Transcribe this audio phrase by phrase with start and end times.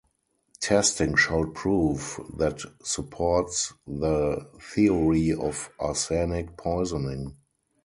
[0.59, 7.37] Testing showed proof that supports the theory of arsenic poisoning.